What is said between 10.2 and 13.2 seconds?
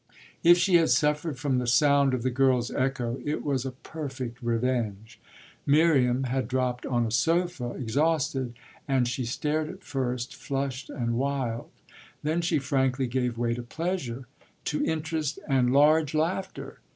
flushed and wild; then she frankly